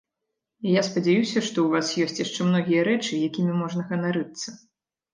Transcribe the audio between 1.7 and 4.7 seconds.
вас ёсць яшчэ многія рэчы, якімі можна ганарыцца.